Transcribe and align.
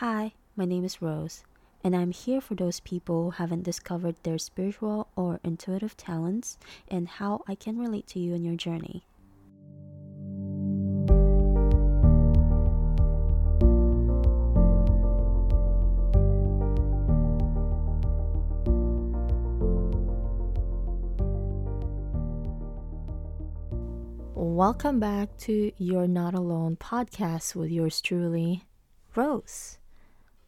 Hi, 0.00 0.34
my 0.56 0.66
name 0.66 0.84
is 0.84 1.00
Rose, 1.00 1.42
and 1.82 1.96
I'm 1.96 2.10
here 2.10 2.42
for 2.42 2.54
those 2.54 2.80
people 2.80 3.24
who 3.24 3.30
haven't 3.30 3.62
discovered 3.62 4.16
their 4.24 4.36
spiritual 4.36 5.08
or 5.16 5.40
intuitive 5.42 5.96
talents 5.96 6.58
and 6.86 7.08
how 7.08 7.44
I 7.48 7.54
can 7.54 7.78
relate 7.78 8.06
to 8.08 8.18
you 8.18 8.34
in 8.34 8.44
your 8.44 8.56
journey. 8.56 9.06
Welcome 24.34 25.00
back 25.00 25.34
to 25.38 25.72
You're 25.78 26.06
Not 26.06 26.34
Alone 26.34 26.76
podcast 26.76 27.54
with 27.54 27.70
yours 27.70 28.02
truly, 28.02 28.64
Rose. 29.14 29.78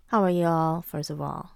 How 0.09 0.23
are 0.23 0.31
y'all, 0.31 0.81
first 0.81 1.11
of 1.11 1.21
all? 1.21 1.51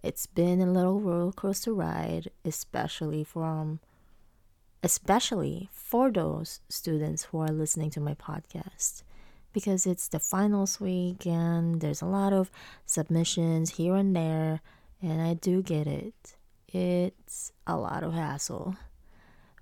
It's 0.00 0.26
been 0.26 0.60
a 0.60 0.70
little 0.70 1.00
roller 1.00 1.32
coaster 1.32 1.74
ride, 1.74 2.30
especially 2.44 3.24
from 3.24 3.80
especially 4.80 5.68
for 5.72 6.12
those 6.12 6.60
students 6.68 7.24
who 7.24 7.40
are 7.40 7.48
listening 7.48 7.90
to 7.90 8.00
my 8.00 8.14
podcast 8.14 9.02
because 9.52 9.88
it's 9.88 10.06
the 10.06 10.20
finals 10.20 10.80
week 10.80 11.26
and 11.26 11.80
there's 11.80 12.00
a 12.00 12.06
lot 12.06 12.32
of 12.32 12.52
submissions 12.84 13.70
here 13.70 13.96
and 13.96 14.14
there 14.14 14.60
and 15.02 15.20
I 15.20 15.34
do 15.34 15.62
get 15.62 15.88
it. 15.88 16.36
It's 16.68 17.50
a 17.66 17.76
lot 17.76 18.04
of 18.04 18.14
hassle. 18.14 18.76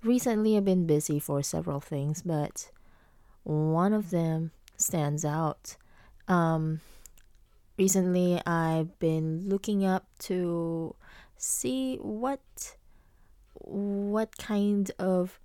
Recently, 0.03 0.55
I've 0.55 0.65
been 0.65 0.85
busy 0.85 1.19
for 1.19 1.41
several 1.41 1.79
things, 1.79 2.21
but 2.21 2.69
one 3.41 3.91
of 3.91 4.11
them 4.11 4.51
stands 4.77 5.25
out. 5.25 5.77
Um, 6.27 6.81
recently, 7.77 8.41
I've 8.45 8.97
been 8.99 9.47
looking 9.47 9.85
up 9.85 10.07
to 10.19 10.95
see 11.37 11.97
what 11.97 12.41
what 13.53 14.37
kind 14.37 14.91
of 14.99 15.39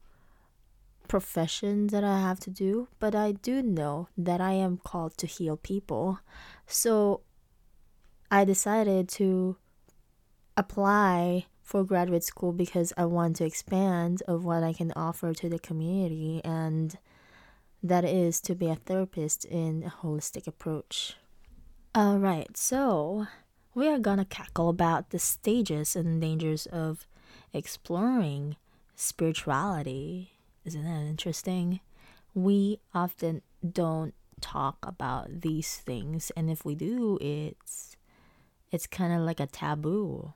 profession 1.08 1.89
that 1.89 2.05
I 2.05 2.20
have 2.20 2.39
to 2.41 2.51
do, 2.51 2.89
but 3.01 3.14
I 3.14 3.33
do 3.33 3.62
know 3.62 4.08
that 4.17 4.41
I 4.41 4.53
am 4.53 4.78
called 4.78 5.17
to 5.19 5.27
heal 5.27 5.56
people. 5.56 6.20
So 6.67 7.23
I 8.31 8.45
decided 8.45 9.08
to 9.11 9.56
apply 10.56 11.47
for 11.62 11.84
graduate 11.84 12.25
school 12.25 12.53
because 12.53 12.92
I 12.97 13.06
want 13.06 13.36
to 13.36 13.45
expand 13.45 14.23
of 14.28 14.45
what 14.45 14.62
I 14.62 14.73
can 14.73 14.92
offer 14.95 15.33
to 15.34 15.48
the 15.48 15.58
community 15.58 16.41
and 16.45 16.97
that 17.83 18.05
is 18.05 18.41
to 18.42 18.55
be 18.55 18.69
a 18.69 18.75
therapist 18.75 19.45
in 19.45 19.84
a 19.84 19.91
holistic 20.03 20.47
approach. 20.47 21.17
All 21.92 22.20
right, 22.20 22.56
so 22.56 23.27
we 23.74 23.88
are 23.88 23.98
gonna 23.98 24.24
cackle 24.24 24.69
about 24.69 25.10
the 25.10 25.19
stages 25.19 25.96
and 25.96 26.20
dangers 26.20 26.66
of 26.66 27.05
exploring 27.52 28.55
spirituality. 28.94 30.30
Isn't 30.64 30.84
that 30.84 31.08
interesting? 31.11 31.80
We 32.33 32.78
often 32.94 33.42
don't 33.68 34.14
talk 34.41 34.78
about 34.84 35.41
these 35.41 35.78
things, 35.78 36.30
and 36.36 36.48
if 36.48 36.64
we 36.64 36.77
do, 36.77 37.18
it's 37.20 37.96
it's 38.70 38.86
kind 38.86 39.12
of 39.12 39.22
like 39.22 39.41
a 39.41 39.48
taboo. 39.48 40.34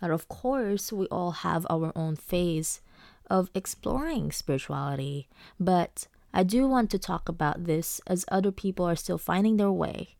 But 0.00 0.12
of 0.12 0.28
course, 0.28 0.90
we 0.94 1.06
all 1.08 1.32
have 1.44 1.66
our 1.68 1.92
own 1.94 2.16
phase 2.16 2.80
of 3.28 3.50
exploring 3.54 4.32
spirituality. 4.32 5.28
But 5.60 6.06
I 6.32 6.42
do 6.42 6.66
want 6.66 6.90
to 6.92 6.98
talk 6.98 7.28
about 7.28 7.64
this 7.64 8.00
as 8.06 8.24
other 8.28 8.50
people 8.50 8.86
are 8.88 8.96
still 8.96 9.18
finding 9.18 9.58
their 9.58 9.70
way. 9.70 10.16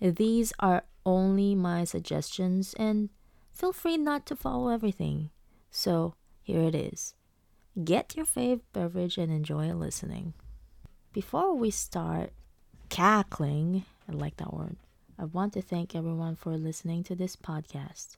These 0.00 0.52
are 0.58 0.84
only 1.04 1.54
my 1.54 1.84
suggestions, 1.84 2.74
and 2.74 3.10
feel 3.52 3.72
free 3.72 3.96
not 3.96 4.26
to 4.26 4.36
follow 4.36 4.68
everything. 4.68 5.30
So 5.70 6.14
here 6.42 6.62
it 6.62 6.74
is 6.74 7.14
get 7.84 8.16
your 8.16 8.24
fave 8.24 8.60
beverage 8.72 9.18
and 9.18 9.30
enjoy 9.30 9.72
listening. 9.72 10.32
Before 11.12 11.54
we 11.54 11.70
start 11.70 12.32
cackling, 12.88 13.84
I 14.08 14.12
like 14.12 14.36
that 14.38 14.54
word, 14.54 14.76
I 15.18 15.24
want 15.24 15.52
to 15.54 15.62
thank 15.62 15.94
everyone 15.94 16.36
for 16.36 16.56
listening 16.56 17.04
to 17.04 17.14
this 17.14 17.36
podcast. 17.36 18.16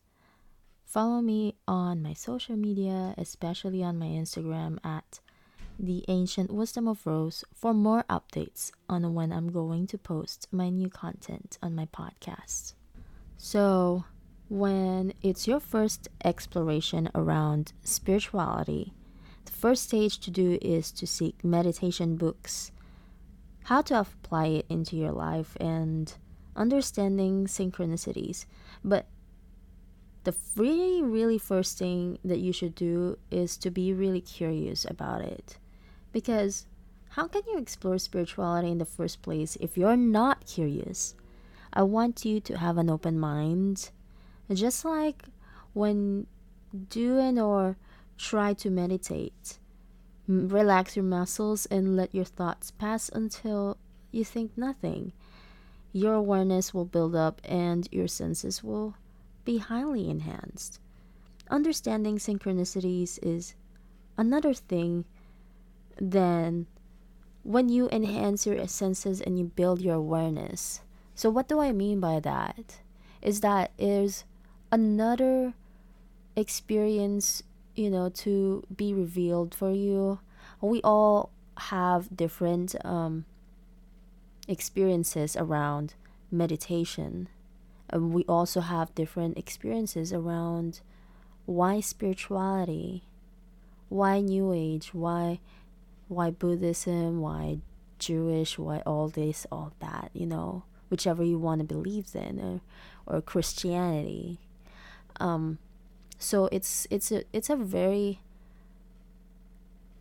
Follow 0.84 1.21
me 1.21 1.55
on 1.67 2.03
my 2.03 2.15
social 2.15 2.56
media, 2.56 3.15
especially 3.19 3.83
on 3.83 3.99
my 3.99 4.06
Instagram 4.06 4.78
at 4.84 5.21
the 5.78 6.05
Ancient 6.09 6.53
Wisdom 6.53 6.89
of 6.89 7.06
Rose 7.06 7.44
for 7.55 7.72
more 7.72 8.05
updates 8.11 8.72
on 8.89 9.15
when 9.15 9.33
I'm 9.33 9.53
going 9.53 9.87
to 9.89 9.99
post 9.99 10.49
my 10.50 10.71
new 10.71 10.89
content 10.89 11.56
on 11.62 11.77
my 11.77 11.87
podcast. 11.87 12.75
So, 13.37 14.05
when 14.49 15.12
it's 15.22 15.47
your 15.47 15.61
first 15.61 16.09
exploration 16.25 17.09
around 17.15 17.72
spirituality, 17.84 18.93
the 19.44 19.53
first 19.53 19.84
stage 19.84 20.19
to 20.21 20.33
do 20.33 20.59
is 20.61 20.91
to 20.93 21.06
seek 21.06 21.44
meditation 21.44 22.17
books, 22.17 22.72
how 23.65 23.83
to 23.83 24.00
apply 24.00 24.47
it 24.47 24.67
into 24.69 24.97
your 24.97 25.12
life, 25.12 25.56
and 25.61 26.12
understanding 26.56 27.47
synchronicities. 27.47 28.47
But 28.83 29.06
the 30.25 30.34
really, 30.56 31.03
really 31.03 31.38
first 31.38 31.78
thing 31.78 32.19
that 32.25 32.38
you 32.38 32.53
should 32.53 32.75
do 32.75 33.17
is 33.31 33.56
to 33.59 33.71
be 33.71 33.93
really 33.93 34.21
curious 34.21 34.84
about 34.84 35.21
it. 35.21 35.56
Because 36.19 36.67
how 37.11 37.29
can 37.29 37.43
you 37.47 37.59
explore 37.59 37.97
spirituality 37.97 38.73
in 38.73 38.79
the 38.79 38.84
first 38.84 39.23
place 39.23 39.56
if 39.61 39.79
you're 39.79 39.97
not 39.97 40.47
curious? 40.47 41.15
I 41.73 41.84
want 41.84 42.25
you 42.25 42.41
to 42.41 42.59
have 42.59 42.77
an 42.77 42.91
open 42.91 43.21
mind. 43.21 43.91
Just 44.53 44.84
like 44.84 45.23
when 45.75 46.27
doing 46.91 47.39
or 47.39 47.77
try 48.17 48.53
to 48.55 48.69
meditate, 48.69 49.61
relax 50.27 50.97
your 50.97 51.05
muscles 51.05 51.67
and 51.67 51.97
let 51.97 52.12
your 52.12 52.25
thoughts 52.25 52.73
pass 52.73 53.09
until 53.11 53.77
you 54.11 54.25
think 54.25 54.59
nothing. 54.59 55.12
Your 55.93 56.15
awareness 56.15 56.75
will 56.75 56.85
build 56.85 57.15
up 57.15 57.41
and 57.45 57.87
your 57.93 58.09
senses 58.09 58.65
will 58.65 58.97
be 59.45 59.59
highly 59.59 60.11
enhanced. 60.11 60.81
Understanding 61.49 62.19
synchronicities 62.19 63.21
is 63.23 63.55
another 64.17 64.53
thing 64.53 65.05
than 66.01 66.67
when 67.43 67.69
you 67.69 67.89
enhance 67.91 68.47
your 68.47 68.67
senses 68.67 69.21
and 69.21 69.39
you 69.39 69.45
build 69.45 69.81
your 69.81 69.97
awareness. 69.97 70.81
So, 71.15 71.31
what 71.31 71.49
do 71.49 71.61
I 71.61 71.73
mean 71.73 72.01
by 72.01 72.21
that? 72.21 72.81
Is 73.23 73.41
that 73.41 73.73
is 73.79 74.25
another 74.71 75.55
experience, 76.37 77.43
you 77.75 77.91
know, 77.91 78.09
to 78.11 78.65
be 78.75 78.95
revealed 78.95 79.55
for 79.55 79.73
you. 79.73 80.21
We 80.61 80.81
all 80.83 81.31
have 81.59 82.17
different 82.17 82.77
um, 82.85 83.25
experiences 84.47 85.37
around 85.37 85.95
meditation 86.31 87.29
um, 87.91 88.13
we 88.13 88.25
also 88.25 88.61
have 88.61 88.95
different 88.95 89.39
experiences 89.39 90.13
around 90.13 90.81
why 91.47 91.81
spirituality, 91.81 93.05
why 93.89 94.21
New 94.21 94.53
Age, 94.53 94.93
why 94.93 95.41
why 96.09 96.31
Buddhism, 96.31 97.21
why 97.21 97.59
Jewish, 97.99 98.59
why 98.59 98.83
all 98.87 99.09
this, 99.09 99.47
all 99.53 99.73
that, 99.81 100.11
you 100.13 100.27
know, 100.27 100.65
whichever 100.91 101.23
you 101.23 101.39
want 101.39 101.61
to 101.61 101.65
believe 101.65 102.09
in, 102.15 102.41
or, 103.07 103.17
or 103.17 103.21
Christianity. 103.21 104.39
Um, 105.21 105.59
so 106.19 106.49
it's 106.51 106.87
it's 106.91 107.13
a 107.13 107.23
it's 107.33 107.51
a 107.51 107.57
very 107.57 108.21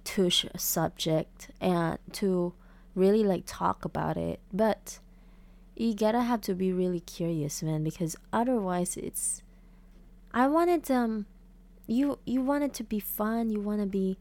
tush 0.04 0.46
subject 0.56 1.50
and 1.62 2.00
to 2.14 2.54
really 2.96 3.24
like 3.24 3.44
talk 3.46 3.86
about 3.86 4.18
it, 4.18 4.40
but 4.52 5.00
you 5.76 5.94
gotta 5.94 6.22
have 6.22 6.42
to 6.42 6.56
be 6.56 6.74
really 6.74 7.02
curious, 7.02 7.62
man, 7.62 7.84
because 7.84 8.16
otherwise 8.34 8.98
it's 8.98 9.44
I 10.34 10.48
wanted 10.48 10.90
um 10.90 11.28
you 11.86 12.20
you 12.26 12.42
want 12.42 12.64
it 12.64 12.74
to 12.76 12.84
be 12.84 13.00
fun, 13.00 13.50
you 13.50 13.60
wanna 13.60 13.86
be 13.86 14.18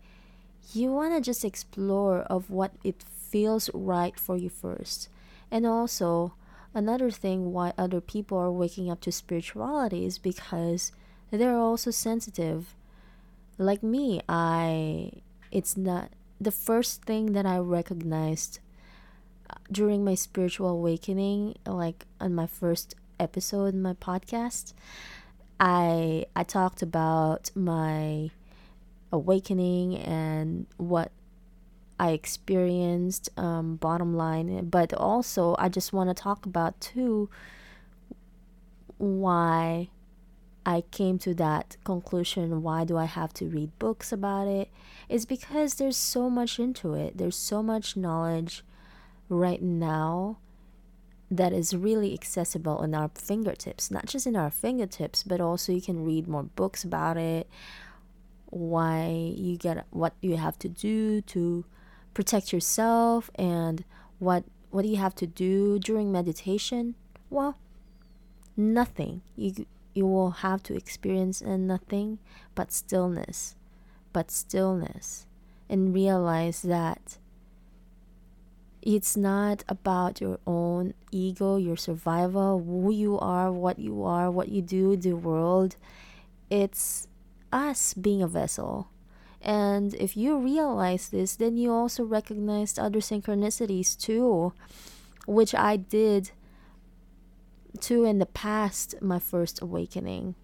you 0.73 0.93
wanna 0.93 1.21
just 1.21 1.45
explore 1.45 2.21
of 2.23 2.51
what 2.51 2.73
it 2.83 3.03
feels 3.03 3.71
right 3.75 4.19
for 4.19 4.37
you 4.37 4.49
first. 4.49 5.09
And 5.51 5.67
also 5.67 6.35
another 6.75 7.11
thing 7.11 7.53
why 7.53 7.73
other 7.79 8.01
people 8.01 8.39
are 8.39 8.51
waking 8.51 8.91
up 8.91 9.01
to 9.03 9.13
spirituality 9.13 10.05
is 10.05 10.19
because 10.19 10.93
they're 11.31 11.57
also 11.57 11.91
sensitive. 11.91 12.75
Like 13.59 13.83
me, 13.83 14.21
I 14.29 15.13
it's 15.51 15.77
not 15.77 16.11
the 16.41 16.51
first 16.51 17.05
thing 17.05 17.33
that 17.33 17.47
I 17.47 17.59
recognized 17.59 18.59
uh, 19.49 19.55
during 19.71 20.05
my 20.05 20.15
spiritual 20.15 20.69
awakening, 20.69 21.57
like 21.67 22.05
on 22.21 22.35
my 22.35 22.47
first 22.47 22.95
episode 23.19 23.75
in 23.75 23.83
my 23.83 23.95
podcast, 23.95 24.75
I 25.59 26.27
I 26.35 26.43
talked 26.45 26.83
about 26.83 27.51
my 27.55 28.31
awakening 29.13 29.97
and 29.97 30.67
what 30.77 31.13
I 31.99 32.11
experienced, 32.11 33.31
um, 33.39 33.77
bottom 33.77 34.17
line. 34.17 34.69
But 34.69 34.93
also, 34.93 35.57
I 35.59 35.69
just 35.69 35.93
want 35.93 36.11
to 36.11 36.15
talk 36.15 36.47
about 36.47 36.81
too 36.81 37.31
why 38.99 39.91
I 40.65 40.83
came 40.91 41.19
to 41.21 41.35
that 41.35 41.77
conclusion. 41.85 42.63
Why 42.63 42.85
do 42.85 42.97
I 42.97 43.05
have 43.05 43.33
to 43.35 43.47
read 43.47 43.79
books 43.79 44.13
about 44.13 44.49
it? 44.49 44.69
it? 45.09 45.15
Is 45.15 45.27
because 45.27 45.75
there's 45.75 45.97
so 45.97 46.29
much 46.29 46.59
into 46.59 46.95
it. 46.95 47.17
There's 47.17 47.37
so 47.37 47.63
much 47.63 47.97
knowledge 47.97 48.65
right 49.29 49.63
now 49.63 50.39
that 51.31 51.53
is 51.53 51.75
really 51.75 52.13
accessible 52.13 52.83
in 52.83 52.95
our 52.95 53.11
fingertips. 53.15 53.91
Not 53.91 54.07
just 54.07 54.27
in 54.27 54.37
our 54.37 54.51
fingertips, 54.51 55.23
but 55.23 55.41
also 55.41 55.73
you 55.73 55.83
can 55.83 56.05
read 56.05 56.29
more 56.29 56.45
books 56.45 56.85
about 56.85 57.17
it. 57.17 57.49
Why 58.57 59.35
you 59.37 59.59
get 59.59 59.87
what 59.91 60.15
you 60.23 60.39
have 60.39 60.59
to 60.61 60.69
do 60.69 61.21
to 61.23 61.65
protect 62.15 62.55
yourself 62.55 63.31
and 63.35 63.85
what 64.19 64.45
what 64.71 64.83
do 64.83 64.89
you 64.89 64.97
have 64.97 65.15
to 65.17 65.27
do 65.27 65.79
during 65.79 66.11
meditation? 66.11 66.95
Well, 67.29 67.59
nothing. 68.57 69.21
You 69.37 69.67
you 69.93 70.07
will 70.07 70.31
have 70.43 70.63
to 70.65 70.75
experience 70.75 71.43
nothing 71.43 72.19
but 72.55 72.73
stillness, 72.73 73.57
but 74.13 74.31
stillness, 74.31 75.27
and 75.69 75.95
realize 75.95 76.63
that 76.63 77.19
it's 78.81 79.17
not 79.17 79.65
about 79.69 80.21
your 80.21 80.39
own 80.47 80.95
ego, 81.11 81.57
your 81.57 81.77
survival, 81.77 82.63
who 82.63 82.91
you 82.91 83.19
are, 83.19 83.53
what 83.53 83.79
you 83.79 84.05
are, 84.05 84.31
what 84.31 84.49
you 84.49 84.63
do, 84.63 84.97
the 84.97 85.15
world. 85.15 85.77
It's 86.49 87.09
us 87.53 87.95
being 87.95 88.23
a 88.23 88.29
vessel 88.29 88.89
and 89.47 89.95
if 89.95 90.17
you 90.17 90.39
realize 90.39 91.09
this, 91.11 91.37
then 91.37 91.57
you 91.57 91.73
also 91.73 92.03
recognize 92.03 92.79
other 92.79 92.99
synchronicities 92.99 93.97
too, 93.97 94.53
which 95.25 95.55
I 95.55 95.77
did 95.77 96.33
too 97.81 98.05
in 98.05 98.19
the 98.19 98.27
past, 98.27 99.01
my 99.01 99.21
first 99.21 99.63
awakening. 99.63 100.35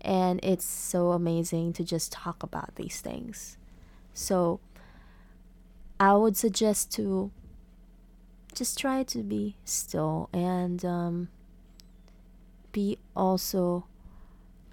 And 0.00 0.40
it's 0.42 0.64
so 0.64 1.12
amazing 1.12 1.72
to 1.74 1.84
just 1.84 2.10
talk 2.10 2.42
about 2.42 2.74
these 2.74 3.00
things. 3.00 3.58
So 4.12 4.58
I 6.00 6.14
would 6.14 6.36
suggest 6.36 6.90
to 6.94 7.30
just 8.56 8.76
try 8.76 9.04
to 9.04 9.22
be 9.22 9.56
still 9.64 10.28
and 10.32 10.84
um, 10.84 11.28
be 12.72 12.98
also 13.14 13.84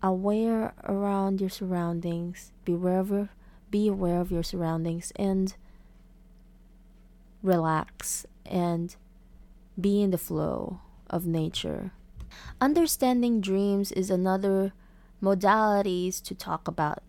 aware 0.02 0.74
around 0.84 1.42
your 1.42 1.50
surroundings. 1.50 2.52
Be 2.66 2.74
wherever 2.74 3.30
be 3.72 3.88
aware 3.88 4.20
of 4.20 4.32
your 4.32 4.44
surroundings 4.44 5.12
and 5.16 5.56
relax 7.44 8.26
and 8.46 8.96
be 9.80 10.02
in 10.02 10.12
the 10.12 10.18
flow 10.18 10.80
of 11.10 11.26
nature. 11.26 11.92
Understanding 12.60 13.42
dreams 13.42 13.92
is 13.92 14.10
another 14.10 14.74
modalities 15.22 16.22
to 16.24 16.36
talk 16.36 16.68
about 16.68 17.04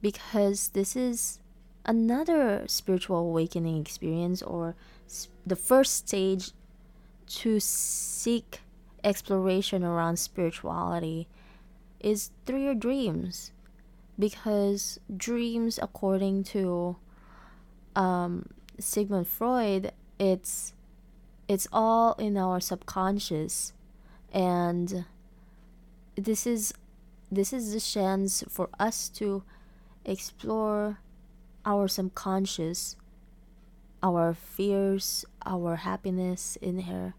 because 0.00 0.68
this 0.68 0.96
is 0.96 1.38
another 1.84 2.64
spiritual 2.66 3.18
awakening 3.18 3.80
experience 3.80 4.42
or 4.42 4.74
the 5.46 5.56
first 5.56 5.94
stage 5.94 6.52
to 7.26 7.60
seek 7.60 8.60
exploration 9.02 9.84
around 9.84 10.18
spirituality 10.18 11.28
is 12.04 12.30
through 12.44 12.62
your 12.62 12.74
dreams. 12.74 13.50
Because 14.16 15.00
dreams 15.16 15.80
according 15.82 16.44
to 16.54 16.96
um, 17.96 18.50
sigmund 18.78 19.26
freud 19.26 19.92
it's 20.18 20.72
it's 21.48 21.66
all 21.72 22.14
in 22.14 22.36
our 22.36 22.60
subconscious. 22.60 23.72
And 24.32 25.04
this 26.14 26.46
is 26.46 26.74
this 27.32 27.52
is 27.52 27.72
the 27.72 27.80
chance 27.80 28.44
for 28.48 28.68
us 28.78 29.08
to 29.08 29.42
explore 30.04 30.98
our 31.64 31.88
subconscious 31.88 32.96
our 34.02 34.34
fears 34.34 35.24
our 35.46 35.76
happiness 35.76 36.58
in 36.60 36.80
here 36.80 37.14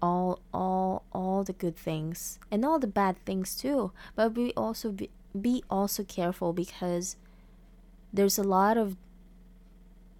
all 0.00 0.40
all 0.52 1.04
all 1.12 1.42
the 1.42 1.52
good 1.52 1.76
things 1.76 2.38
and 2.50 2.64
all 2.64 2.78
the 2.78 2.86
bad 2.86 3.16
things 3.24 3.56
too 3.56 3.90
but 4.14 4.34
we 4.36 4.52
also 4.56 4.92
be, 4.92 5.10
be 5.40 5.62
also 5.68 6.04
careful 6.04 6.52
because 6.52 7.16
there's 8.12 8.38
a 8.38 8.44
lot 8.44 8.76
of 8.76 8.96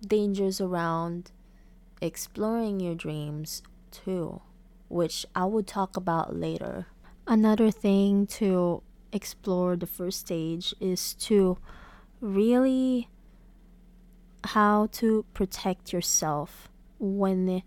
dangers 0.06 0.60
around 0.60 1.30
exploring 2.00 2.80
your 2.80 2.94
dreams 2.94 3.62
too, 3.90 4.40
which 4.88 5.26
I 5.34 5.44
will 5.46 5.62
talk 5.62 5.96
about 5.96 6.36
later. 6.36 6.86
Another 7.26 7.70
thing 7.70 8.26
to 8.38 8.82
explore 9.12 9.76
the 9.76 9.86
first 9.86 10.20
stage 10.20 10.74
is 10.80 11.14
to 11.14 11.58
really 12.20 13.08
how 14.44 14.88
to 14.92 15.24
protect 15.34 15.92
yourself 15.92 16.68
when 16.98 17.62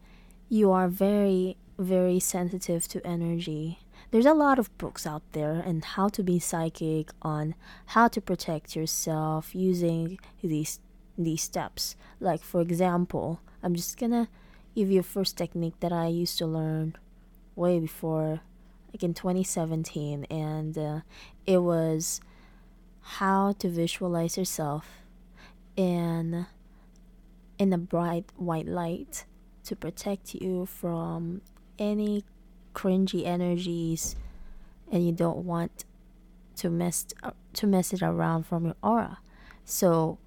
you 0.50 0.72
are 0.72 0.88
very 0.88 1.58
very 1.82 2.20
sensitive 2.20 2.88
to 2.90 3.06
energy. 3.06 3.80
There's 4.12 4.26
a 4.26 4.34
lot 4.34 4.60
of 4.60 4.76
books 4.78 5.08
out 5.08 5.24
there 5.32 5.64
and 5.66 5.84
how 5.84 6.10
to 6.10 6.24
be 6.24 6.40
psychic 6.40 7.12
on 7.22 7.56
how 7.88 8.08
to 8.10 8.22
protect 8.22 8.76
yourself 8.76 9.56
using 9.56 10.20
these 10.44 10.80
these 11.18 11.42
steps. 11.42 11.96
Like 12.20 12.42
for 12.42 12.62
example 12.62 13.42
i'm 13.64 13.76
just 13.76 13.98
gonna 13.98 14.28
give 14.76 14.90
you 14.90 15.00
a 15.00 15.04
first 15.04 15.38
technique 15.38 15.80
that 15.80 15.92
i 15.92 16.08
used 16.08 16.38
to 16.38 16.46
learn 16.46 16.96
way 17.56 17.80
before 17.80 18.42
like 18.94 19.04
in 19.04 19.14
2017 19.14 20.26
and 20.26 20.78
uh, 20.78 21.00
it 21.46 21.60
was 21.60 22.22
how 23.02 23.54
to 23.54 23.70
visualize 23.70 24.38
yourself 24.38 25.04
in 25.76 26.46
in 27.58 27.74
a 27.74 27.78
bright 27.78 28.26
white 28.36 28.68
light 28.68 29.26
to 29.64 29.76
protect 29.76 30.36
you 30.36 30.66
from 30.66 31.42
any 31.82 32.24
cringy 32.74 33.26
energies 33.26 34.16
and 34.92 35.06
you 35.06 35.12
don't 35.12 35.40
want 35.40 35.84
to 36.56 36.70
mess 36.70 37.08
uh, 37.24 37.32
to 37.54 37.66
mess 37.66 37.92
it 37.92 38.02
around 38.02 38.46
from 38.46 38.66
your 38.66 38.76
aura. 38.84 39.18
So 39.66 40.18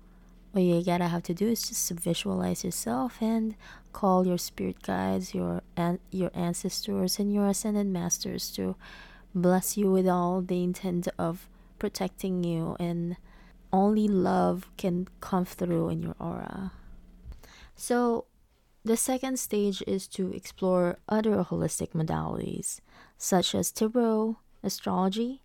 what 0.53 0.62
you 0.62 0.83
gotta 0.85 1.09
have 1.09 1.23
to 1.25 1.35
do 1.35 1.49
is 1.49 1.69
just 1.69 1.91
visualize 1.91 2.65
yourself 2.65 3.19
and 3.21 3.55
call 3.93 4.27
your 4.27 4.39
spirit 4.39 4.83
guides, 4.83 5.35
your 5.35 5.62
an- 5.77 6.01
your 6.11 6.31
ancestors, 6.35 7.19
and 7.19 7.33
your 7.33 7.47
ascended 7.47 7.87
masters 7.87 8.50
to 8.53 8.76
bless 9.35 9.76
you 9.76 9.90
with 9.90 10.09
all 10.09 10.43
the 10.43 10.62
intent 10.62 11.09
of 11.19 11.49
protecting 11.78 12.45
you, 12.45 12.76
and 12.78 13.17
only 13.73 14.09
love 14.09 14.69
can 14.76 15.09
come 15.21 15.45
through 15.45 15.88
in 15.88 16.02
your 16.02 16.17
aura. 16.19 16.73
So 17.76 18.26
the 18.85 18.97
second 18.97 19.38
stage 19.38 19.83
is 19.87 20.07
to 20.09 20.31
explore 20.33 20.99
other 21.09 21.43
holistic 21.43 21.93
modalities, 21.93 22.81
such 23.17 23.55
as 23.55 23.73
tarot, 23.73 24.37
astrology, 24.62 25.41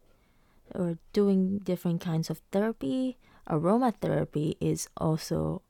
or 0.75 0.97
doing 1.13 1.59
different 1.59 2.01
kinds 2.01 2.29
of 2.29 2.41
therapy. 2.51 3.17
Aromatherapy 3.49 4.55
is 4.59 4.89
also 4.97 5.61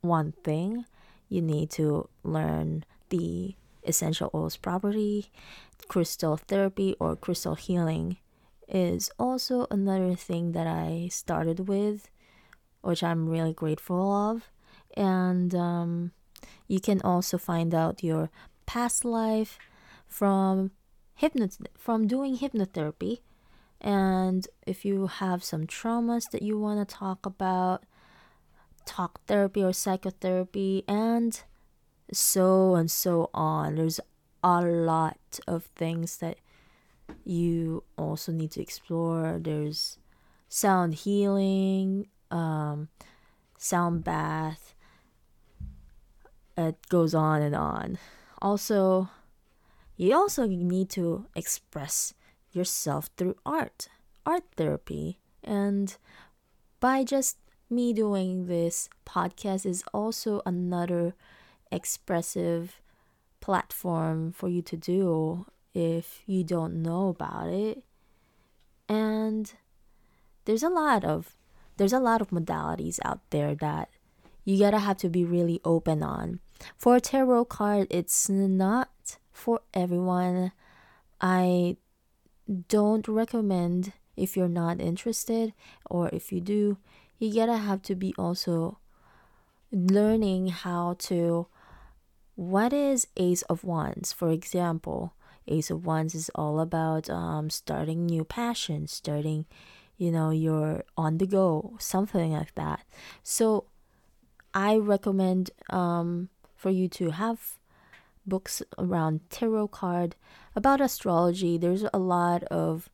one 0.00 0.32
thing. 0.44 0.84
You 1.28 1.42
need 1.42 1.70
to 1.72 2.08
learn 2.22 2.84
the 3.10 3.56
essential 3.84 4.30
oils 4.32 4.56
property. 4.56 5.32
Crystal 5.88 6.36
therapy 6.36 6.94
or 7.00 7.16
crystal 7.16 7.56
healing 7.56 8.18
is 8.68 9.10
also 9.18 9.66
another 9.70 10.14
thing 10.14 10.52
that 10.52 10.66
I 10.66 11.08
started 11.10 11.68
with, 11.68 12.08
which 12.82 13.02
I'm 13.02 13.28
really 13.28 13.52
grateful 13.52 14.12
of. 14.12 14.50
And 14.96 15.54
um, 15.54 16.12
you 16.66 16.80
can 16.80 17.00
also 17.02 17.38
find 17.38 17.74
out 17.74 18.02
your 18.02 18.30
past 18.66 19.04
life 19.04 19.58
from 20.06 20.70
hypnot 21.20 21.58
from 21.76 22.06
doing 22.06 22.38
hypnotherapy. 22.38 23.20
And 23.80 24.46
if 24.66 24.84
you 24.84 25.06
have 25.06 25.44
some 25.44 25.66
traumas 25.66 26.30
that 26.30 26.42
you 26.42 26.58
want 26.58 26.86
to 26.86 26.94
talk 26.94 27.24
about, 27.24 27.84
talk 28.84 29.20
therapy 29.26 29.62
or 29.62 29.72
psychotherapy, 29.72 30.84
and 30.88 31.40
so 32.12 32.74
and 32.74 32.90
so 32.90 33.30
on. 33.32 33.76
There's 33.76 34.00
a 34.42 34.62
lot 34.62 35.40
of 35.46 35.64
things 35.76 36.18
that 36.18 36.38
you 37.24 37.84
also 37.96 38.32
need 38.32 38.50
to 38.52 38.62
explore. 38.62 39.38
There's 39.40 39.98
sound 40.48 40.94
healing, 40.94 42.08
um, 42.30 42.88
sound 43.58 44.04
bath, 44.04 44.74
it 46.58 46.76
goes 46.88 47.14
on 47.14 47.40
and 47.40 47.54
on. 47.54 47.98
Also, 48.42 49.08
you 49.96 50.14
also 50.14 50.46
need 50.46 50.90
to 50.90 51.26
express 51.34 52.14
yourself 52.52 53.08
through 53.16 53.36
art, 53.46 53.88
art 54.26 54.42
therapy, 54.56 55.20
and 55.44 55.96
by 56.80 57.04
just 57.04 57.38
me 57.70 57.92
doing 57.92 58.46
this 58.46 58.88
podcast 59.06 59.64
is 59.64 59.84
also 59.92 60.42
another 60.44 61.14
expressive 61.70 62.80
platform 63.40 64.32
for 64.32 64.48
you 64.48 64.62
to 64.62 64.76
do 64.76 65.46
if 65.74 66.22
you 66.26 66.42
don't 66.42 66.82
know 66.82 67.08
about 67.08 67.48
it. 67.48 67.84
And 68.88 69.52
there's 70.44 70.62
a 70.62 70.70
lot 70.70 71.04
of 71.04 71.36
there's 71.76 71.92
a 71.92 72.00
lot 72.00 72.20
of 72.20 72.30
modalities 72.30 72.98
out 73.04 73.20
there 73.30 73.54
that 73.54 73.90
you 74.44 74.58
gotta 74.58 74.78
have 74.78 74.96
to 74.98 75.08
be 75.08 75.24
really 75.24 75.60
open 75.64 76.02
on. 76.02 76.40
For 76.76 76.96
a 76.96 77.00
tarot 77.00 77.46
card, 77.46 77.86
it's 77.90 78.28
not 78.28 79.18
for 79.32 79.60
everyone. 79.74 80.52
I 81.20 81.76
don't 82.68 83.06
recommend 83.06 83.92
if 84.16 84.36
you're 84.36 84.48
not 84.48 84.80
interested 84.80 85.52
or 85.88 86.08
if 86.12 86.32
you 86.32 86.40
do, 86.40 86.78
you 87.18 87.34
gotta 87.34 87.56
have 87.56 87.82
to 87.82 87.94
be 87.94 88.14
also 88.18 88.78
learning 89.70 90.48
how 90.48 90.96
to 90.98 91.46
what 92.34 92.72
is 92.72 93.06
ace 93.16 93.42
of 93.42 93.64
wands 93.64 94.12
for 94.12 94.30
example 94.30 95.12
ace 95.46 95.70
of 95.70 95.84
wands 95.84 96.14
is 96.14 96.30
all 96.34 96.60
about 96.60 97.10
um, 97.10 97.50
starting 97.50 98.06
new 98.06 98.24
passions 98.24 98.92
starting 98.92 99.44
you 99.96 100.10
know 100.10 100.30
you're 100.30 100.84
on 100.96 101.18
the 101.18 101.26
go 101.26 101.76
something 101.78 102.32
like 102.32 102.54
that 102.54 102.80
so 103.22 103.66
i 104.54 104.76
recommend 104.76 105.50
um, 105.68 106.28
for 106.58 106.70
you 106.70 106.88
to 106.88 107.10
have 107.10 107.56
books 108.26 108.62
around 108.76 109.20
tarot 109.30 109.68
card 109.68 110.16
about 110.54 110.80
astrology. 110.80 111.56
There's 111.56 111.84
a 111.94 111.98
lot 111.98 112.42
of 112.44 112.90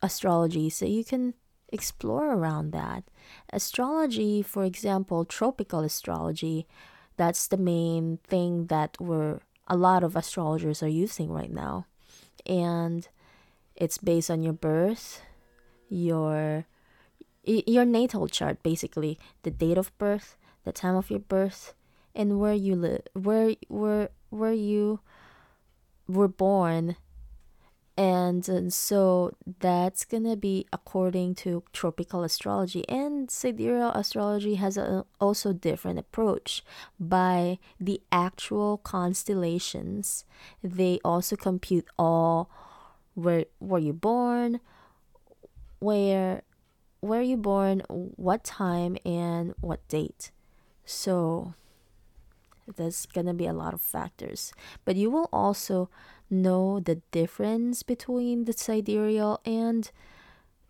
astrology 0.00 0.70
so 0.70 0.86
you 0.86 1.04
can 1.04 1.34
explore 1.70 2.32
around 2.32 2.70
that. 2.70 3.02
Astrology 3.52 4.42
for 4.42 4.64
example 4.64 5.24
tropical 5.24 5.80
astrology 5.80 6.66
that's 7.16 7.48
the 7.48 7.56
main 7.56 8.20
thing 8.22 8.68
that 8.68 8.96
we're 9.00 9.40
a 9.66 9.76
lot 9.76 10.04
of 10.04 10.16
astrologers 10.16 10.82
are 10.82 10.88
using 10.88 11.30
right 11.30 11.52
now. 11.52 11.84
And 12.46 13.06
it's 13.74 13.98
based 13.98 14.30
on 14.30 14.42
your 14.42 14.54
birth 14.54 15.20
your 15.90 16.64
your 17.44 17.84
natal 17.84 18.28
chart 18.28 18.62
basically. 18.62 19.18
The 19.42 19.50
date 19.50 19.76
of 19.78 19.90
birth 19.98 20.36
the 20.64 20.72
time 20.72 20.94
of 20.94 21.10
your 21.10 21.20
birth 21.20 21.74
and 22.18 22.38
where 22.38 22.52
you 22.52 22.76
live 22.76 23.02
where 23.14 23.54
where 23.68 24.10
where 24.28 24.52
you 24.52 25.00
were 26.06 26.28
born. 26.28 26.96
And, 27.96 28.48
and 28.48 28.72
so 28.72 29.32
that's 29.58 30.04
gonna 30.04 30.36
be 30.36 30.66
according 30.72 31.34
to 31.36 31.64
tropical 31.72 32.22
astrology. 32.22 32.88
And 32.88 33.28
sidereal 33.28 33.90
astrology 33.90 34.54
has 34.54 34.76
a 34.76 35.04
also 35.20 35.52
different 35.52 35.98
approach. 35.98 36.62
By 37.00 37.58
the 37.80 38.00
actual 38.12 38.78
constellations 38.78 40.24
they 40.62 41.00
also 41.04 41.34
compute 41.34 41.86
all 41.98 42.50
where 43.14 43.46
were 43.58 43.80
you 43.80 43.92
born 43.92 44.60
where 45.80 46.42
where 47.00 47.22
you 47.22 47.36
born, 47.36 47.82
what 47.88 48.42
time, 48.42 48.96
and 49.04 49.54
what 49.60 49.86
date. 49.88 50.30
So 50.84 51.54
there's 52.76 53.06
gonna 53.06 53.34
be 53.34 53.46
a 53.46 53.52
lot 53.52 53.74
of 53.74 53.80
factors. 53.80 54.52
But 54.84 54.96
you 54.96 55.10
will 55.10 55.28
also 55.32 55.90
know 56.30 56.80
the 56.80 56.96
difference 57.10 57.82
between 57.82 58.44
the 58.44 58.52
sidereal 58.52 59.40
and 59.44 59.90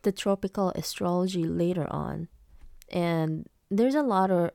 the 0.02 0.12
tropical 0.12 0.70
astrology 0.70 1.44
later 1.44 1.86
on. 1.90 2.28
And 2.90 3.48
there's 3.70 3.94
a 3.94 4.02
lot 4.02 4.30
of 4.30 4.50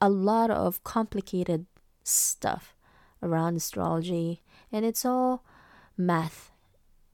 a 0.00 0.08
lot 0.08 0.50
of 0.50 0.82
complicated 0.84 1.66
stuff 2.02 2.74
around 3.22 3.56
astrology 3.56 4.42
and 4.70 4.84
it's 4.84 5.04
all 5.04 5.44
math. 5.96 6.50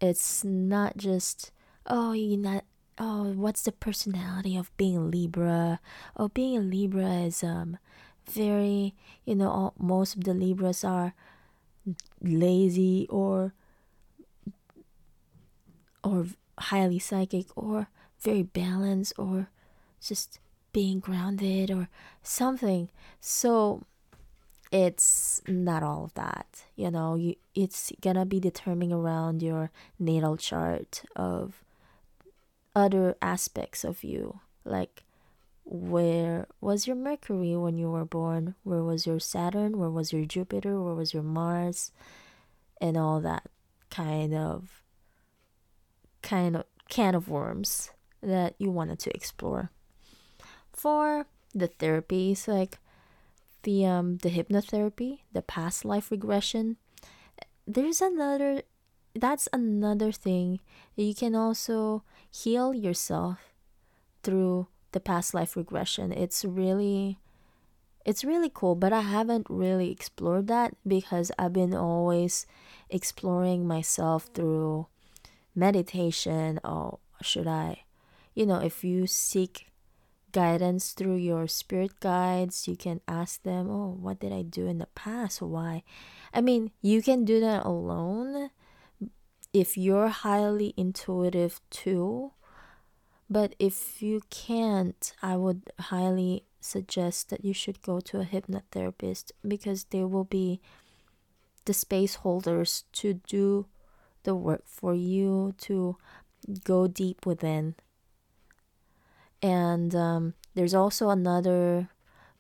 It's 0.01 0.45
not 0.45 0.97
just 0.97 1.53
oh, 1.87 2.13
you 2.13 2.37
not 2.37 2.65
oh, 2.99 3.33
what's 3.33 3.63
the 3.63 3.73
personality 3.73 4.57
of 4.57 4.77
being 4.77 4.97
a 4.97 5.01
Libra? 5.01 5.81
Oh, 6.17 6.29
being 6.29 6.57
a 6.57 6.61
Libra 6.61 7.23
is 7.25 7.43
um 7.43 7.79
very, 8.31 8.95
you 9.25 9.35
know, 9.35 9.49
all, 9.51 9.75
most 9.79 10.17
of 10.17 10.25
the 10.25 10.35
Libras 10.35 10.85
are 10.85 11.15
lazy 12.23 13.07
or 13.11 13.55
or 16.03 16.27
highly 16.59 16.99
psychic 16.99 17.47
or 17.57 17.89
very 18.21 18.43
balanced 18.43 19.13
or 19.19 19.49
just 20.01 20.39
being 20.73 21.01
grounded 21.01 21.71
or 21.71 21.89
something. 22.23 22.89
So 23.21 23.83
it's 24.73 25.43
not 25.49 25.83
all 25.83 26.05
of 26.05 26.15
that. 26.15 26.65
You 26.77 26.91
know, 26.91 27.17
you 27.17 27.35
it's 27.55 27.93
gonna 28.01 28.27
be 28.27 28.41
determining 28.41 28.93
around 28.93 29.43
your 29.43 29.71
natal 29.99 30.37
chart 30.37 31.03
of 31.17 31.65
other 32.75 33.17
aspects 33.21 33.85
of 33.85 34.05
you 34.05 34.41
like 34.65 35.03
where 35.65 36.47
was 36.61 36.87
your 36.87 36.97
mercury 36.97 37.57
when 37.57 37.77
you 37.77 37.91
were 37.91 38.05
born? 38.05 38.55
Where 38.63 38.83
was 38.83 39.07
your 39.07 39.21
saturn? 39.21 39.79
Where 39.79 39.91
was 39.91 40.13
your 40.13 40.25
jupiter? 40.25 40.81
Where 40.81 40.95
was 40.95 41.15
your 41.15 41.23
mars? 41.23 41.93
And 42.81 42.97
all 42.97 43.21
that 43.21 43.45
kind 43.91 44.35
of 44.35 44.83
kind 46.23 46.57
of 46.57 46.65
can 46.89 47.15
of 47.15 47.29
worms 47.29 47.91
that 48.23 48.55
you 48.59 48.71
wanted 48.71 48.99
to 49.01 49.15
explore. 49.15 49.71
For 50.73 51.27
the 51.55 51.69
therapies 51.69 52.47
like 52.47 52.79
the 53.63 53.85
um 53.85 54.19
the 54.19 54.31
hypnotherapy 54.31 55.21
the 55.33 55.43
past 55.43 55.85
life 55.85 56.11
regression 56.11 56.77
there's 57.67 58.01
another 58.01 58.63
that's 59.15 59.49
another 59.53 60.13
thing 60.13 60.61
you 60.97 61.15
can 61.15 61.35
also 61.35 62.03
heal 62.31 62.73
yourself 62.73 63.53
through 64.23 64.69
the 64.93 65.01
past 65.01 65.35
life 65.35 65.57
regression 65.57 66.13
it's 66.13 66.45
really 66.45 67.19
it's 68.05 68.25
really 68.25 68.51
cool 68.53 68.75
but 68.75 68.93
i 68.93 69.01
haven't 69.01 69.47
really 69.49 69.91
explored 69.91 70.47
that 70.47 70.75
because 70.87 71.31
i've 71.39 71.53
been 71.53 71.75
always 71.75 72.47
exploring 72.89 73.67
myself 73.67 74.31
through 74.35 74.87
meditation 75.55 76.59
or 76.65 76.99
should 77.23 77.47
i 77.47 77.83
you 78.35 78.47
know 78.47 78.59
if 78.59 78.83
you 78.85 79.07
seek 79.07 79.67
guidance 80.33 80.93
through 80.93 81.17
your 81.17 81.49
spirit 81.49 81.99
guides 81.99 82.69
you 82.69 82.77
can 82.77 83.01
ask 83.09 83.43
them 83.43 83.69
oh 83.69 83.97
what 84.01 84.21
did 84.21 84.33
i 84.33 84.43
do 84.43 84.67
in 84.67 84.79
the 84.79 84.87
past 84.95 85.43
why 85.43 85.83
i 86.33 86.41
mean 86.41 86.71
you 86.81 87.03
can 87.03 87.25
do 87.25 87.41
that 87.41 87.65
alone 87.65 88.51
if 89.53 89.77
you're 89.77 90.09
highly 90.09 90.75
intuitive 90.77 91.61
too. 91.71 92.33
But 93.31 93.55
if 93.61 94.03
you 94.03 94.23
can't, 94.29 95.13
I 95.23 95.37
would 95.37 95.71
highly 95.79 96.43
suggest 96.61 97.31
that 97.31 97.45
you 97.45 97.55
should 97.55 97.81
go 97.81 98.01
to 98.01 98.21
a 98.21 98.25
hypnotherapist 98.25 99.31
because 99.47 99.85
they 99.85 100.03
will 100.03 100.25
be 100.25 100.61
the 101.65 101.73
space 101.73 102.17
holders 102.17 102.85
to 102.95 103.15
do 103.15 103.67
the 104.25 104.35
work 104.35 104.65
for 104.67 104.95
you 104.95 105.55
to 105.59 105.97
go 106.65 106.89
deep 106.89 107.25
within. 107.25 107.77
And 109.41 109.95
um, 109.95 110.35
there's 110.55 110.75
also 110.75 111.11
another 111.11 111.89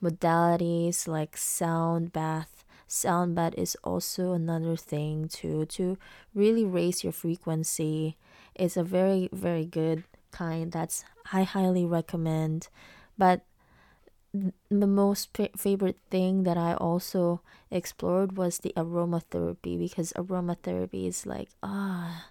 modalities 0.02 1.06
like 1.06 1.36
sound 1.36 2.12
bath 2.12 2.64
sound 2.86 3.36
bath 3.36 3.54
is 3.56 3.76
also 3.84 4.32
another 4.32 4.74
thing 4.74 5.28
to 5.28 5.64
to 5.66 5.96
really 6.34 6.64
raise 6.64 7.04
your 7.04 7.12
frequency 7.12 8.16
it's 8.54 8.78
a 8.78 8.82
very 8.82 9.28
very 9.30 9.66
good 9.66 10.02
kind 10.30 10.72
that's 10.72 11.04
i 11.32 11.42
highly 11.42 11.84
recommend. 11.84 12.68
But 13.18 13.42
the 14.32 14.86
most 14.86 15.36
favorite 15.56 15.98
thing 16.08 16.44
that 16.44 16.56
i 16.56 16.74
also 16.74 17.42
explored 17.70 18.36
was 18.36 18.58
the 18.58 18.72
aromatherapy 18.76 19.76
because 19.76 20.12
aromatherapy 20.14 21.08
is 21.08 21.26
like 21.26 21.48
ah 21.62 22.30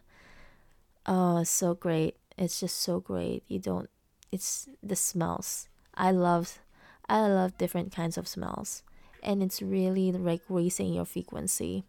oh, 1.10 1.44
so 1.44 1.74
great. 1.74 2.16
It's 2.38 2.60
just 2.60 2.78
so 2.78 3.00
great. 3.02 3.44
You 3.48 3.60
don't 3.60 3.90
it's 4.32 4.70
the 4.82 4.96
smells. 4.96 5.68
I 5.96 6.12
love 6.12 6.60
i 7.10 7.22
love 7.22 7.58
different 7.58 7.94
kinds 7.94 8.18
of 8.18 8.28
smells. 8.28 8.84
And 9.22 9.44
it's 9.44 9.62
really 9.62 10.12
like 10.14 10.42
raising 10.48 10.94
your 10.94 11.06
frequency. 11.06 11.84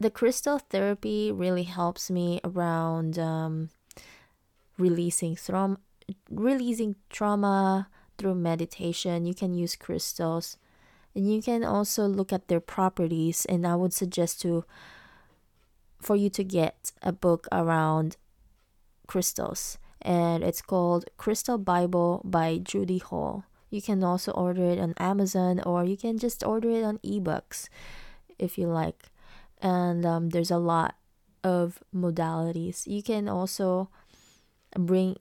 The 0.00 0.10
crystal 0.10 0.58
therapy 0.58 1.30
really 1.30 1.64
helps 1.64 2.10
me 2.10 2.40
around 2.42 3.18
um, 3.18 3.68
releasing 4.80 5.36
trauma, 5.36 5.78
releasing 6.30 6.96
trauma 7.10 7.88
through 8.18 8.34
meditation. 8.34 9.26
You 9.26 9.34
can 9.34 9.54
use 9.54 9.76
crystals, 9.76 10.56
and 11.14 11.30
you 11.30 11.42
can 11.42 11.62
also 11.62 12.06
look 12.06 12.32
at 12.32 12.48
their 12.48 12.60
properties. 12.60 13.44
And 13.44 13.66
I 13.66 13.76
would 13.76 13.92
suggest 13.92 14.40
to 14.42 14.64
for 16.00 16.16
you 16.16 16.30
to 16.30 16.42
get 16.42 16.92
a 17.02 17.12
book 17.12 17.46
around 17.52 18.16
crystals 19.06 19.76
and 20.00 20.42
it's 20.42 20.62
called 20.62 21.04
Crystal 21.18 21.58
Bible 21.58 22.22
by 22.24 22.58
Judy 22.58 22.98
Hall. 22.98 23.44
You 23.68 23.82
can 23.82 24.02
also 24.02 24.32
order 24.32 24.64
it 24.64 24.78
on 24.78 24.94
Amazon 24.96 25.60
or 25.60 25.84
you 25.84 25.96
can 25.96 26.18
just 26.18 26.44
order 26.44 26.70
it 26.70 26.82
on 26.82 26.98
ebooks 26.98 27.68
if 28.38 28.56
you 28.56 28.66
like. 28.66 29.10
And 29.60 30.06
um, 30.06 30.30
there's 30.30 30.50
a 30.50 30.58
lot 30.58 30.96
of 31.44 31.82
modalities. 31.94 32.86
You 32.86 33.02
can 33.02 33.28
also 33.28 33.90
bring 34.78 35.16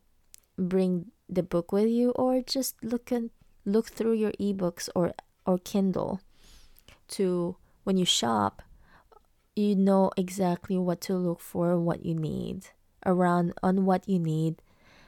bring 0.57 1.11
the 1.27 1.43
book 1.43 1.71
with 1.71 1.87
you 1.87 2.11
or 2.11 2.41
just 2.41 2.75
look 2.83 3.11
and 3.11 3.29
look 3.65 3.89
through 3.89 4.13
your 4.13 4.31
ebooks 4.33 4.89
or 4.95 5.13
or 5.45 5.57
Kindle 5.57 6.21
to 7.09 7.55
when 7.83 7.97
you 7.97 8.05
shop 8.05 8.61
you 9.55 9.75
know 9.75 10.11
exactly 10.15 10.77
what 10.77 11.01
to 11.01 11.15
look 11.15 11.39
for 11.39 11.77
what 11.79 12.05
you 12.05 12.15
need 12.15 12.67
around 13.05 13.53
on 13.61 13.85
what 13.85 14.07
you 14.07 14.19
need 14.19 14.61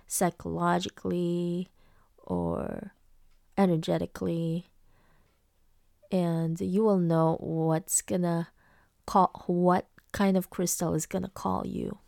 psychologically 0.08 1.70
or 2.18 2.92
energetically. 3.58 4.68
And 6.12 6.60
you 6.60 6.84
will 6.84 7.00
know 7.00 7.38
what's 7.40 8.02
gonna 8.02 8.50
call 9.06 9.44
what 9.48 9.88
kind 10.12 10.36
of 10.36 10.50
crystal 10.50 10.94
is 10.94 11.06
gonna 11.06 11.32
call 11.34 11.66
you 11.66 12.00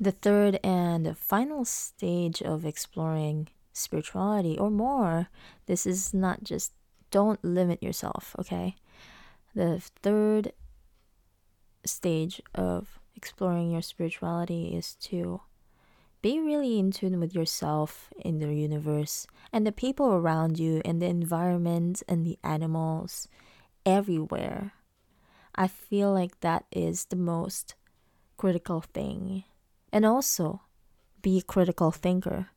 the 0.00 0.12
third 0.12 0.58
and 0.64 1.16
final 1.16 1.64
stage 1.64 2.42
of 2.42 2.64
exploring 2.64 3.48
spirituality 3.72 4.58
or 4.58 4.70
more 4.70 5.28
this 5.66 5.86
is 5.86 6.12
not 6.12 6.42
just 6.42 6.72
don't 7.10 7.44
limit 7.44 7.82
yourself 7.82 8.34
okay 8.38 8.74
the 9.54 9.80
third 10.02 10.52
stage 11.84 12.40
of 12.54 12.98
exploring 13.14 13.70
your 13.70 13.82
spirituality 13.82 14.74
is 14.74 14.94
to 14.96 15.40
be 16.22 16.38
really 16.38 16.78
in 16.78 16.90
tune 16.90 17.18
with 17.18 17.34
yourself 17.34 18.12
in 18.18 18.38
the 18.38 18.52
universe 18.52 19.26
and 19.52 19.66
the 19.66 19.72
people 19.72 20.12
around 20.12 20.58
you 20.58 20.82
and 20.84 21.00
the 21.00 21.06
environment 21.06 22.02
and 22.06 22.26
the 22.26 22.38
animals 22.44 23.26
everywhere. 23.86 24.74
I 25.54 25.66
feel 25.66 26.12
like 26.12 26.40
that 26.40 26.64
is 26.70 27.06
the 27.06 27.16
most 27.16 27.74
critical 28.36 28.82
thing. 28.82 29.44
And 29.92 30.06
also 30.06 30.62
be 31.22 31.38
a 31.38 31.42
critical 31.42 31.90
thinker. 31.90 32.48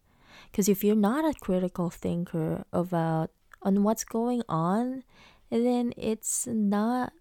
Because 0.51 0.69
if 0.69 0.83
you're 0.83 0.95
not 0.95 1.25
a 1.25 1.37
critical 1.39 1.89
thinker 1.89 2.65
about 2.71 3.31
on 3.61 3.83
what's 3.83 4.03
going 4.03 4.43
on, 4.47 5.03
then 5.49 5.93
it's 5.97 6.47
not 6.47 7.13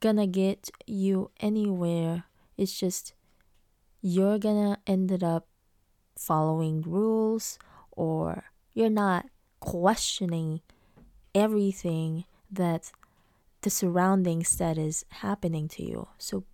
gonna 0.00 0.26
get 0.26 0.70
you 0.86 1.30
anywhere. 1.40 2.24
It's 2.56 2.78
just 2.78 3.14
you're 4.00 4.38
gonna 4.38 4.78
end 4.86 5.22
up 5.22 5.46
following 6.16 6.82
rules 6.82 7.58
or 7.92 8.44
you're 8.72 8.90
not 8.90 9.26
questioning 9.60 10.60
everything 11.34 12.24
that 12.50 12.90
the 13.62 13.70
surroundings 13.70 14.56
that 14.56 14.78
is 14.78 15.04
happening 15.08 15.68
to 15.68 15.82
you. 15.82 16.08
So 16.18 16.44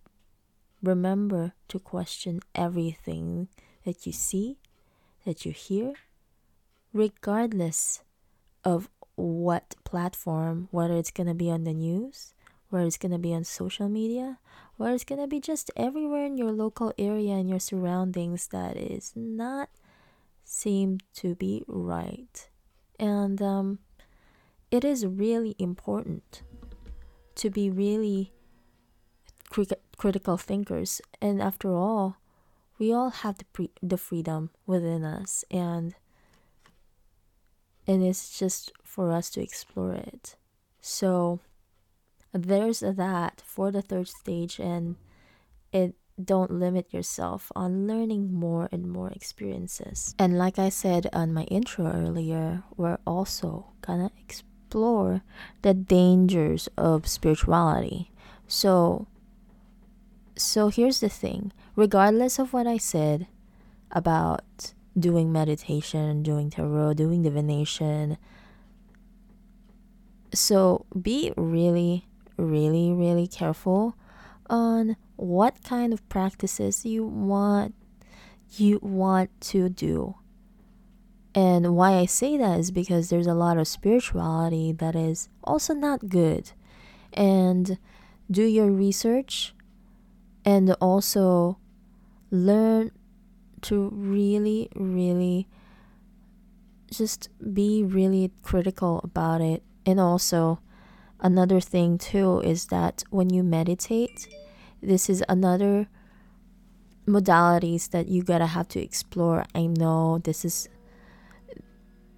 remember 0.81 1.53
to 1.69 1.79
question 1.79 2.39
everything 2.55 3.47
that 3.85 4.05
you 4.05 4.11
see, 4.11 4.57
that 5.25 5.45
you 5.45 5.51
hear, 5.51 5.93
regardless 6.93 8.03
of 8.63 8.89
what 9.15 9.75
platform, 9.83 10.67
whether 10.71 10.93
it's 10.93 11.11
going 11.11 11.27
to 11.27 11.33
be 11.33 11.49
on 11.49 11.63
the 11.63 11.73
news, 11.73 12.33
whether 12.69 12.85
it's 12.85 12.97
going 12.97 13.11
to 13.11 13.17
be 13.17 13.33
on 13.33 13.43
social 13.43 13.89
media, 13.89 14.37
whether 14.75 14.93
it's 14.93 15.03
going 15.03 15.21
to 15.21 15.27
be 15.27 15.39
just 15.39 15.71
everywhere 15.75 16.25
in 16.25 16.37
your 16.37 16.51
local 16.51 16.93
area 16.97 17.33
and 17.33 17.49
your 17.49 17.59
surroundings 17.59 18.47
that 18.47 18.77
is 18.77 19.13
not 19.15 19.69
seem 20.43 20.99
to 21.15 21.35
be 21.35 21.63
right. 21.67 22.49
And 22.99 23.41
um, 23.41 23.79
it 24.71 24.83
is 24.83 25.05
really 25.05 25.55
important 25.59 26.41
to 27.35 27.49
be 27.49 27.69
really 27.69 28.33
cri- 29.49 29.67
critical 29.97 30.37
thinkers. 30.37 31.01
And 31.21 31.41
after 31.41 31.73
all, 31.73 32.17
we 32.79 32.93
all 32.93 33.09
have 33.09 33.37
the, 33.37 33.45
pre- 33.45 33.71
the 33.81 33.97
freedom 33.97 34.51
within 34.65 35.03
us, 35.03 35.43
and 35.49 35.95
and 37.87 38.03
it's 38.03 38.37
just 38.37 38.71
for 38.83 39.11
us 39.11 39.29
to 39.31 39.41
explore 39.41 39.93
it. 39.93 40.35
So 40.81 41.39
there's 42.33 42.81
that 42.81 43.41
for 43.45 43.71
the 43.71 43.81
third 43.81 44.09
stage 44.09 44.59
and 44.59 44.97
it 45.71 45.95
don't 46.21 46.51
limit 46.51 46.93
yourself 46.93 47.51
on 47.55 47.87
learning 47.87 48.33
more 48.33 48.67
and 48.71 48.91
more 48.91 49.09
experiences. 49.11 50.15
And 50.19 50.37
like 50.37 50.59
I 50.59 50.69
said 50.69 51.07
on 51.13 51.33
my 51.33 51.43
intro 51.43 51.85
earlier, 51.85 52.63
we're 52.75 52.97
also 53.05 53.67
gonna 53.81 54.11
explore 54.17 55.21
the 55.61 55.73
dangers 55.73 56.67
of 56.77 57.07
spirituality. 57.07 58.11
So 58.47 59.07
so 60.37 60.69
here's 60.69 60.99
the 60.99 61.09
thing, 61.09 61.51
regardless 61.75 62.39
of 62.39 62.53
what 62.53 62.67
I 62.67 62.77
said 62.77 63.27
about 63.91 64.73
doing 64.97 65.31
meditation, 65.31 66.23
doing 66.23 66.49
tarot, 66.49 66.93
doing 66.93 67.23
divination, 67.23 68.17
so 70.33 70.85
be 70.99 71.33
really 71.35 72.07
really, 72.37 72.91
really 72.91 73.27
careful 73.27 73.95
on 74.49 74.95
what 75.15 75.63
kind 75.63 75.91
of 75.91 76.07
practices 76.09 76.85
you 76.85 77.03
want 77.03 77.73
you 78.55 78.79
want 78.81 79.29
to 79.41 79.67
do. 79.67 80.15
And 81.35 81.75
why 81.75 81.95
I 81.95 82.05
say 82.05 82.37
that 82.37 82.59
is 82.59 82.71
because 82.71 83.09
there's 83.09 83.27
a 83.27 83.33
lot 83.33 83.57
of 83.57 83.67
spirituality 83.67 84.71
that 84.71 84.95
is 84.95 85.27
also 85.43 85.73
not 85.73 86.07
good. 86.07 86.51
And 87.13 87.77
do 88.31 88.43
your 88.43 88.71
research 88.71 89.53
and 90.47 90.71
also 90.79 91.59
learn 92.31 92.89
to 93.61 93.89
really, 93.89 94.69
really 94.75 95.45
just 96.89 97.27
be 97.53 97.83
really 97.83 98.31
critical 98.43 99.01
about 99.03 99.41
it. 99.41 99.61
And 99.85 99.99
also 99.99 100.61
another 101.19 101.59
thing 101.59 101.97
too 101.97 102.39
is 102.45 102.67
that 102.67 103.03
when 103.09 103.29
you 103.29 103.43
meditate, 103.43 104.29
this 104.81 105.09
is 105.09 105.21
another 105.27 105.89
modalities 107.05 107.89
that 107.89 108.07
you 108.07 108.23
gotta 108.23 108.45
have 108.45 108.69
to 108.69 108.79
explore. 108.81 109.43
I 109.53 109.65
know 109.65 110.19
this 110.19 110.45
is, 110.45 110.69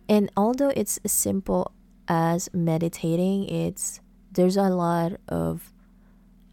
and 0.08 0.32
although 0.38 0.72
it's 0.76 1.00
as 1.04 1.12
simple 1.12 1.72
as 2.08 2.48
meditating, 2.54 3.50
it's 3.50 4.02
there's 4.32 4.56
a 4.56 4.70
lot 4.70 5.14
of, 5.28 5.74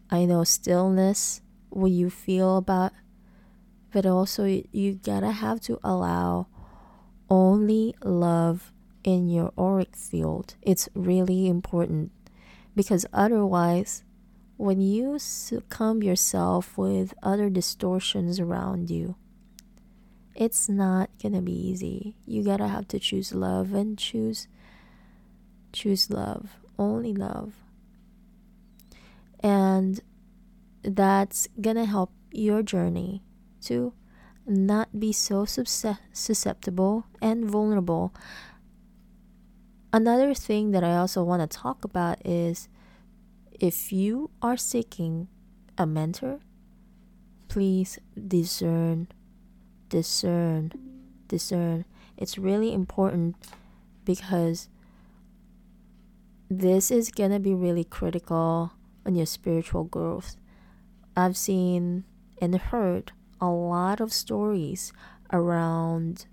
I 0.09 0.25
know 0.25 0.43
stillness 0.43 1.41
what 1.69 1.91
you 1.91 2.09
feel 2.09 2.57
about, 2.57 2.93
but 3.91 4.05
also 4.05 4.45
you 4.71 4.93
gotta 4.95 5.31
have 5.31 5.61
to 5.61 5.79
allow 5.83 6.47
only 7.29 7.95
love 8.03 8.71
in 9.03 9.29
your 9.29 9.51
auric 9.57 9.95
field. 9.95 10.55
It's 10.61 10.89
really 10.93 11.47
important 11.47 12.11
because 12.75 13.05
otherwise, 13.13 14.03
when 14.57 14.81
you 14.81 15.19
succumb 15.19 16.01
yourself 16.01 16.77
with 16.77 17.13
other 17.21 17.49
distortions 17.49 18.39
around 18.39 18.89
you, 18.89 19.15
it's 20.35 20.69
not 20.69 21.09
gonna 21.21 21.41
be 21.41 21.51
easy. 21.51 22.15
You 22.25 22.43
gotta 22.43 22.67
have 22.67 22.87
to 22.89 22.99
choose 22.99 23.33
love 23.33 23.73
and 23.73 23.97
choose 23.97 24.47
choose 25.73 26.09
love, 26.09 26.57
only 26.77 27.13
love. 27.13 27.53
And 29.39 30.01
that's 30.95 31.47
gonna 31.59 31.85
help 31.85 32.11
your 32.31 32.63
journey 32.63 33.21
to 33.61 33.93
not 34.45 34.99
be 34.99 35.11
so 35.11 35.45
susceptible 35.45 37.05
and 37.21 37.45
vulnerable 37.45 38.13
Another 39.93 40.33
thing 40.33 40.71
that 40.71 40.83
I 40.83 40.97
also 40.97 41.23
want 41.23 41.49
to 41.49 41.57
talk 41.57 41.85
about 41.85 42.23
is 42.25 42.67
if 43.51 43.91
you 43.91 44.29
are 44.41 44.57
seeking 44.57 45.27
a 45.77 45.87
mentor, 45.87 46.41
please 47.47 47.97
discern, 48.27 49.07
discern, 49.87 50.73
discern. 51.29 51.85
It's 52.17 52.37
really 52.37 52.73
important 52.73 53.37
because 54.03 54.67
this 56.49 56.91
is 56.91 57.09
gonna 57.09 57.39
be 57.39 57.53
really 57.53 57.85
critical 57.85 58.73
on 59.05 59.15
your 59.15 59.25
spiritual 59.25 59.85
growth. 59.85 60.35
I've 61.17 61.35
seen 61.35 62.03
and 62.39 62.55
heard 62.55 63.11
a 63.41 63.47
lot 63.47 63.99
of 63.99 64.13
stories 64.13 64.93
around 65.33 66.27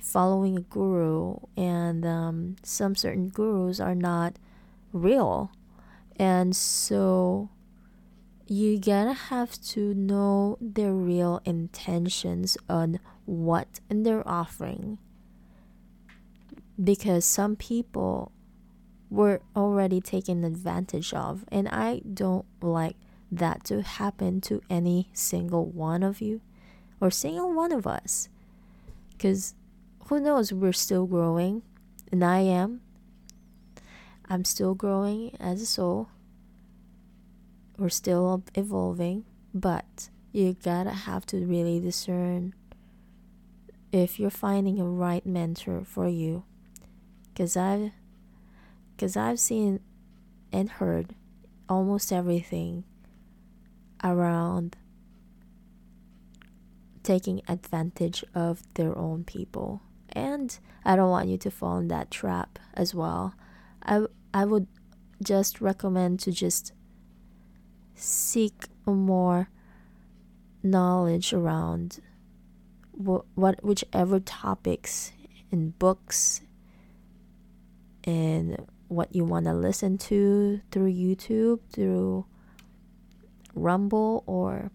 following 0.00 0.58
a 0.58 0.60
guru, 0.60 1.36
and 1.56 2.04
um, 2.04 2.56
some 2.64 2.96
certain 2.96 3.28
gurus 3.28 3.78
are 3.78 3.94
not 3.94 4.36
real. 4.92 5.52
And 6.16 6.54
so 6.54 7.48
you 8.46 8.78
gotta 8.78 9.12
have 9.12 9.60
to 9.62 9.94
know 9.94 10.58
their 10.60 10.92
real 10.92 11.40
intentions 11.44 12.58
on 12.68 12.98
what 13.26 13.80
they're 13.88 14.28
offering 14.28 14.98
because 16.82 17.24
some 17.24 17.54
people 17.56 18.32
were 19.08 19.40
already 19.56 20.00
taken 20.00 20.44
advantage 20.44 21.14
of 21.14 21.44
and 21.50 21.68
i 21.68 22.02
don't 22.12 22.44
like 22.60 22.96
that 23.38 23.64
to 23.64 23.82
happen 23.82 24.40
to 24.42 24.62
any 24.68 25.10
single 25.12 25.66
one 25.66 26.02
of 26.02 26.20
you 26.20 26.40
or 27.00 27.10
single 27.10 27.52
one 27.52 27.72
of 27.72 27.86
us. 27.86 28.28
Because 29.10 29.54
who 30.06 30.20
knows 30.20 30.52
we're 30.52 30.72
still 30.72 31.06
growing 31.06 31.62
and 32.12 32.24
i 32.24 32.38
am. 32.38 32.80
I'm 34.28 34.44
still 34.44 34.74
growing 34.74 35.36
as 35.38 35.60
a 35.60 35.66
soul. 35.66 36.08
We're 37.76 37.88
still 37.88 38.42
evolving, 38.54 39.24
but 39.52 40.08
you 40.32 40.56
gotta 40.62 40.90
have 40.90 41.26
to 41.26 41.44
really 41.44 41.80
discern 41.80 42.54
if 43.92 44.18
you're 44.18 44.30
finding 44.30 44.80
a 44.80 44.84
right 44.84 45.24
mentor 45.26 45.84
for 45.84 46.08
you. 46.08 46.44
Cause 47.36 47.56
I've, 47.56 47.90
cause 48.96 49.16
I've 49.16 49.40
seen 49.40 49.80
and 50.52 50.70
heard 50.70 51.14
almost 51.68 52.12
everything 52.12 52.84
around 54.04 54.76
taking 57.02 57.40
advantage 57.48 58.24
of 58.34 58.62
their 58.74 58.96
own 58.96 59.24
people. 59.24 59.82
And 60.10 60.56
I 60.84 60.94
don't 60.94 61.10
want 61.10 61.28
you 61.28 61.38
to 61.38 61.50
fall 61.50 61.78
in 61.78 61.88
that 61.88 62.10
trap 62.10 62.58
as 62.74 62.94
well. 62.94 63.34
I 63.82 64.06
I 64.32 64.44
would 64.44 64.68
just 65.22 65.60
recommend 65.60 66.20
to 66.20 66.32
just 66.32 66.72
seek 67.94 68.64
more 68.86 69.48
knowledge 70.62 71.32
around 71.32 72.00
what, 72.92 73.24
what 73.34 73.62
whichever 73.64 74.20
topics 74.20 75.12
in 75.50 75.70
books 75.70 76.40
and 78.04 78.66
what 78.88 79.14
you 79.14 79.24
want 79.24 79.46
to 79.46 79.54
listen 79.54 79.98
to 79.98 80.60
through 80.70 80.92
YouTube, 80.92 81.60
through 81.72 82.26
Rumble 83.54 84.24
or 84.26 84.70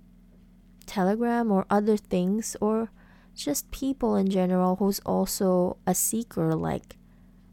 Telegram 0.86 1.52
or 1.52 1.66
other 1.70 1.98
things 1.98 2.56
or 2.62 2.92
just 3.36 3.72
people 3.72 4.16
in 4.16 4.30
general 4.30 4.76
who's 4.78 5.00
also 5.06 5.78
a 5.86 5.96
seeker 5.96 6.56
like 6.56 6.98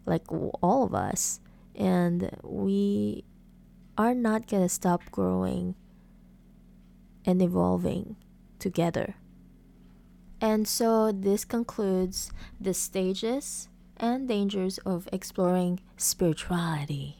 like 0.05 0.25
all 0.31 0.85
of 0.85 0.95
us 0.95 1.41
and 1.75 2.31
we 2.43 3.25
are 3.99 4.15
not 4.15 4.47
going 4.47 4.63
to 4.63 4.69
stop 4.69 5.03
growing 5.11 5.75
and 7.25 7.43
evolving 7.43 8.17
together. 8.59 9.17
And 10.41 10.69
so 10.69 11.13
this 11.13 11.45
concludes 11.45 12.31
the 12.61 12.75
stages 12.75 13.69
and 13.97 14.29
dangers 14.29 14.79
of 14.79 15.09
exploring 15.13 15.81
spirituality. 15.97 17.17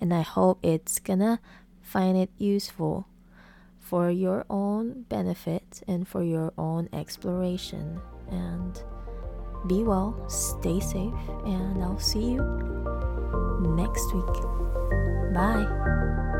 And 0.00 0.14
I 0.14 0.22
hope 0.22 0.60
it's 0.62 0.98
gonna 0.98 1.40
find 1.82 2.16
it 2.16 2.30
useful 2.38 3.08
for 3.84 4.10
your 4.10 4.46
own 4.48 5.02
benefit 5.10 5.82
and 5.86 6.08
for 6.08 6.22
your 6.22 6.52
own 6.56 6.88
exploration. 6.92 8.00
And 8.30 8.82
be 9.68 9.82
well, 9.82 10.16
stay 10.28 10.80
safe, 10.80 11.12
and 11.44 11.82
I'll 11.82 11.98
see 11.98 12.32
you 12.32 12.42
next 13.76 14.12
week. 14.14 14.36
Bye. 15.34 16.32